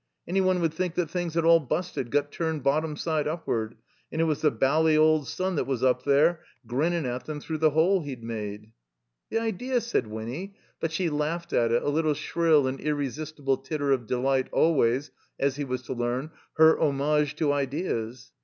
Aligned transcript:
Any 0.27 0.41
one 0.41 0.61
would 0.61 0.73
think 0.73 0.95
that 0.95 1.11
things 1.11 1.35
had 1.35 1.45
all 1.45 1.59
busted, 1.59 2.09
got 2.09 2.31
turned 2.31 2.63
bottom 2.63 2.97
side 2.97 3.27
upward, 3.27 3.75
and 4.11 4.19
it 4.19 4.23
was 4.23 4.41
the 4.41 4.49
bally 4.49 4.97
old 4.97 5.27
sun 5.27 5.53
that 5.57 5.67
was 5.67 5.83
up 5.83 6.05
there, 6.05 6.39
grinnin' 6.65 7.05
at 7.05 7.25
them, 7.25 7.39
through 7.39 7.59
the 7.59 7.69
hole 7.69 8.01
he'd 8.01 8.23
made. 8.23 8.71
''The 9.31 9.39
idea!" 9.39 9.79
said 9.79 10.07
Wiony; 10.07 10.55
but 10.79 10.91
she 10.91 11.11
laughed 11.11 11.53
at 11.53 11.71
it, 11.71 11.83
a 11.83 11.89
little 11.89 12.15
shrill 12.15 12.65
and 12.65 12.79
irresistible 12.79 13.57
titter 13.57 13.91
of 13.91 14.07
delight 14.07 14.49
always, 14.51 15.11
as 15.39 15.57
he 15.57 15.65
was 15.65 15.83
to 15.83 15.93
learn, 15.93 16.31
her 16.55 16.79
homage 16.81 17.35
to 17.35 17.53
"ideas." 17.53 18.31